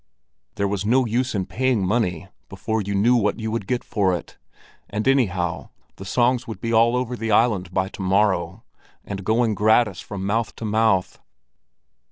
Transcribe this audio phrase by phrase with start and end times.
[0.55, 4.15] There was no use in paying money before you knew what you would get for
[4.15, 4.35] it;
[4.89, 8.63] and anyhow the songs would be all over the island by to morrow,
[9.05, 11.19] and going gratis from mouth to mouth.